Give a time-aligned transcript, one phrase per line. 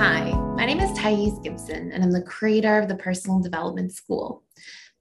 [0.00, 4.44] Hi, my name is Thais Gibson, and I'm the creator of the Personal Development School.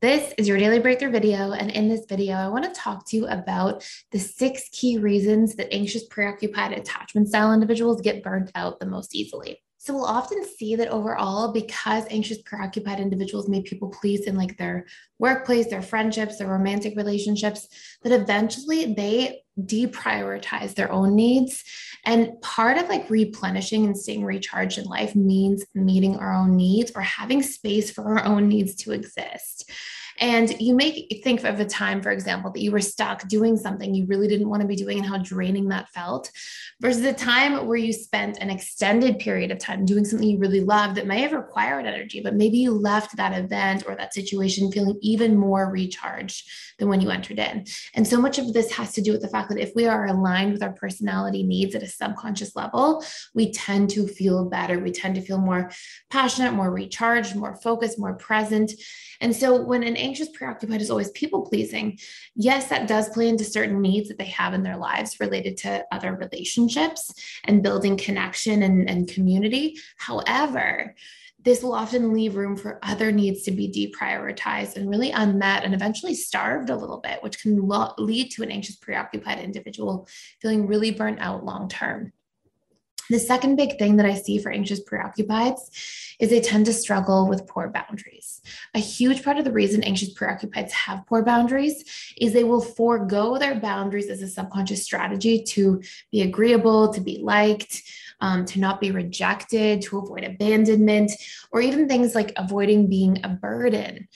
[0.00, 1.52] This is your daily breakthrough video.
[1.52, 5.54] And in this video, I want to talk to you about the six key reasons
[5.56, 9.62] that anxious, preoccupied attachment style individuals get burnt out the most easily.
[9.86, 14.56] So we'll often see that overall, because anxious, preoccupied individuals may people please in like
[14.56, 14.86] their
[15.20, 17.68] workplace, their friendships, their romantic relationships,
[18.02, 21.62] that eventually they deprioritize their own needs.
[22.04, 26.90] And part of like replenishing and staying recharged in life means meeting our own needs
[26.96, 29.70] or having space for our own needs to exist.
[30.18, 33.94] And you may think of a time, for example, that you were stuck doing something
[33.94, 36.30] you really didn't want to be doing and how draining that felt,
[36.80, 40.60] versus a time where you spent an extended period of time doing something you really
[40.60, 44.70] loved that may have required energy, but maybe you left that event or that situation
[44.70, 47.64] feeling even more recharged than when you entered in.
[47.94, 50.06] And so much of this has to do with the fact that if we are
[50.06, 54.78] aligned with our personality needs at a subconscious level, we tend to feel better.
[54.78, 55.70] We tend to feel more
[56.10, 58.72] passionate, more recharged, more focused, more present.
[59.20, 61.98] And so when an anxious preoccupied is always people pleasing,
[62.34, 65.84] yes, that does play into certain needs that they have in their lives related to
[65.92, 67.12] other relationships
[67.44, 69.76] and building connection and, and community.
[69.98, 70.94] However,
[71.46, 75.74] this will often leave room for other needs to be deprioritized and really unmet and
[75.74, 80.08] eventually starved a little bit, which can lo- lead to an anxious, preoccupied individual
[80.42, 82.12] feeling really burnt out long term.
[83.08, 85.60] The second big thing that I see for anxious preoccupieds
[86.18, 88.40] is they tend to struggle with poor boundaries.
[88.74, 91.84] A huge part of the reason anxious preoccupieds have poor boundaries
[92.16, 97.18] is they will forego their boundaries as a subconscious strategy to be agreeable, to be
[97.18, 97.82] liked,
[98.20, 101.12] um, to not be rejected, to avoid abandonment,
[101.52, 104.08] or even things like avoiding being a burden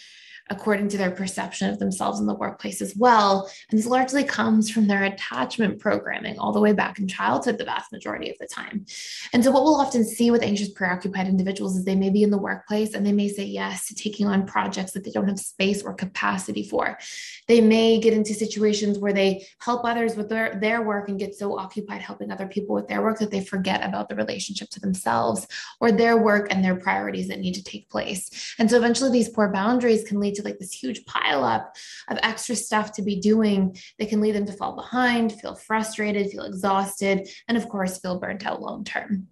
[0.50, 3.50] according to their perception of themselves in the workplace as well.
[3.70, 7.64] And this largely comes from their attachment programming all the way back in childhood, the
[7.64, 8.84] vast majority of the time.
[9.32, 12.30] And so, what we'll often see with anxious, preoccupied individuals is they may be in
[12.30, 15.38] the workplace and they may say yes to taking on projects that they don't have
[15.38, 16.98] space or capacity for.
[17.46, 21.34] They may get into situations where they help others with their, their work and get
[21.34, 24.80] so occupied helping other people with their work that they forget about the relationship to
[24.80, 25.46] themselves
[25.80, 28.54] or their work and their priorities that need to take place.
[28.58, 31.76] And so, eventually, these poor boundaries can lead to like this huge pile up
[32.08, 36.30] of extra stuff to be doing that can lead them to fall behind, feel frustrated,
[36.30, 39.28] feel exhausted, and of course, feel burnt out long term.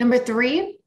[0.00, 0.78] Number three,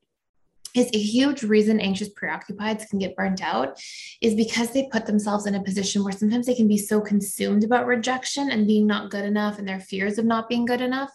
[0.76, 3.82] is a huge reason anxious preoccupieds can get burnt out
[4.22, 7.64] is because they put themselves in a position where sometimes they can be so consumed
[7.64, 11.12] about rejection and being not good enough and their fears of not being good enough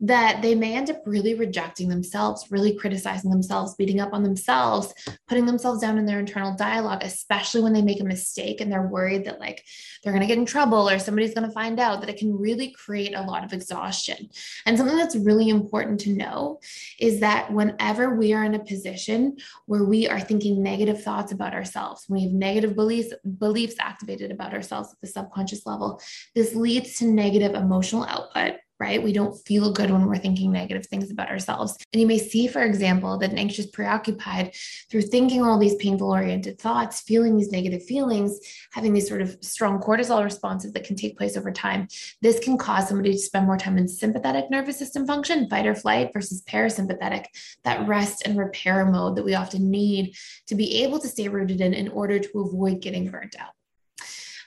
[0.00, 4.94] that they may end up really rejecting themselves, really criticizing themselves, beating up on themselves,
[5.28, 8.88] putting themselves down in their internal dialogue, especially when they make a mistake and they're
[8.88, 9.62] worried that like
[10.02, 12.34] they're going to get in trouble or somebody's going to find out, that it can
[12.34, 14.30] really create a lot of exhaustion.
[14.64, 16.60] And something that's really important to know
[16.98, 21.52] is that whenever we are in a position where we are thinking negative thoughts about
[21.52, 26.00] ourselves, we have negative beliefs beliefs activated about ourselves at the subconscious level,
[26.34, 29.02] this leads to negative emotional output right?
[29.02, 31.76] We don't feel good when we're thinking negative things about ourselves.
[31.92, 34.54] And you may see, for example, that an anxious preoccupied
[34.90, 38.40] through thinking all these painful oriented thoughts, feeling these negative feelings,
[38.72, 41.86] having these sort of strong cortisol responses that can take place over time.
[42.22, 45.74] This can cause somebody to spend more time in sympathetic nervous system function, fight or
[45.74, 47.26] flight versus parasympathetic,
[47.64, 50.16] that rest and repair mode that we often need
[50.46, 53.52] to be able to stay rooted in in order to avoid getting burnt out.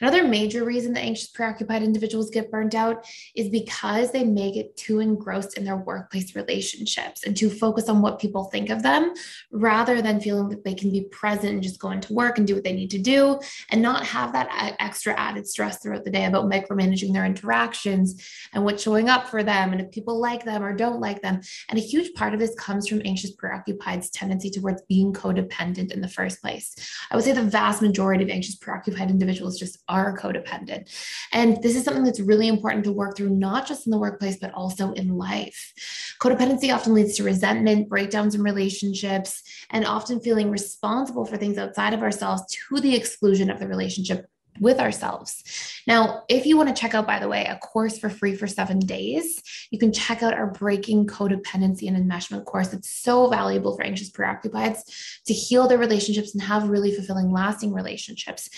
[0.01, 3.05] Another major reason that anxious, preoccupied individuals get burned out
[3.35, 8.01] is because they may get too engrossed in their workplace relationships and to focus on
[8.01, 9.13] what people think of them
[9.51, 12.55] rather than feeling that they can be present and just go into work and do
[12.55, 13.39] what they need to do
[13.69, 18.63] and not have that extra added stress throughout the day about micromanaging their interactions and
[18.63, 21.39] what's showing up for them and if people like them or don't like them.
[21.69, 26.01] And a huge part of this comes from anxious, preoccupied's tendency towards being codependent in
[26.01, 26.75] the first place.
[27.11, 30.89] I would say the vast majority of anxious, preoccupied individuals just are codependent.
[31.31, 34.37] And this is something that's really important to work through, not just in the workplace,
[34.37, 35.73] but also in life.
[36.21, 41.93] Codependency often leads to resentment, breakdowns in relationships, and often feeling responsible for things outside
[41.93, 44.27] of ourselves to the exclusion of the relationship
[44.59, 45.81] with ourselves.
[45.87, 48.47] Now, if you want to check out, by the way, a course for free for
[48.47, 49.41] seven days,
[49.71, 52.73] you can check out our Breaking Codependency and Enmeshment course.
[52.73, 57.73] It's so valuable for anxious preoccupieds to heal their relationships and have really fulfilling, lasting
[57.73, 58.49] relationships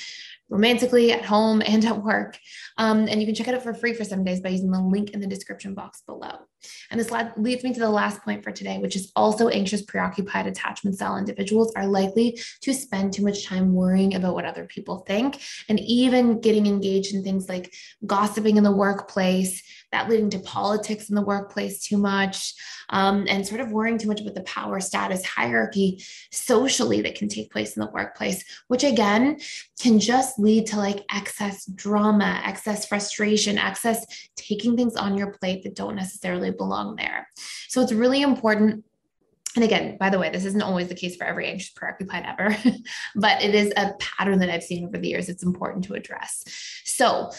[0.50, 2.38] romantically at home and at work.
[2.77, 4.81] Um, and you can check it out for free for seven days by using the
[4.81, 6.38] link in the description box below.
[6.92, 10.47] And this leads me to the last point for today, which is also anxious, preoccupied
[10.47, 15.00] attachment style individuals are likely to spend too much time worrying about what other people
[15.00, 17.74] think and even getting engaged in things like
[18.06, 19.63] gossiping in the workplace
[19.95, 22.53] that leading to politics in the workplace too much,
[22.89, 27.30] um, and sort of worrying too much about the power status hierarchy socially that can
[27.30, 29.39] take place in the workplace, which again
[29.80, 34.06] can just lead to like excess drama, excess frustration, excess
[34.36, 37.27] taking things on your plate that don't necessarily belong there.
[37.69, 38.83] So it's really important
[39.56, 42.57] and again, by the way, this isn't always the case for every anxious preoccupied ever,
[43.15, 45.30] but it is a pattern that I've seen over the years.
[45.30, 46.44] It's important to address.
[46.83, 47.31] So,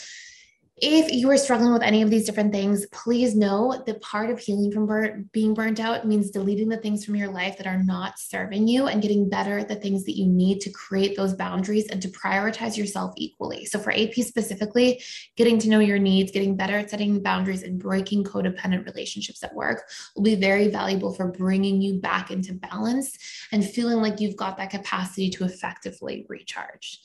[0.79, 4.39] if you are struggling with any of these different things, please know that part of
[4.39, 8.19] healing from being burnt out means deleting the things from your life that are not
[8.19, 11.87] serving you and getting better at the things that you need to create those boundaries
[11.89, 13.65] and to prioritize yourself equally.
[13.65, 15.03] So, for AP specifically,
[15.35, 19.55] getting to know your needs, getting better at setting boundaries and breaking codependent relationships at
[19.55, 23.17] work will be very valuable for bringing you back into balance
[23.51, 27.01] and feeling like you've got that capacity to effectively recharge.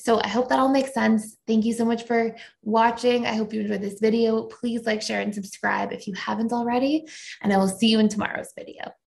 [0.00, 1.36] So I hope that all makes sense.
[1.46, 2.36] Thank you so much for
[3.08, 3.26] watching.
[3.26, 4.44] I hope you enjoyed this video.
[4.44, 7.06] Please like, share, and subscribe if you haven't already.
[7.42, 8.92] And I will see you in tomorrow's video.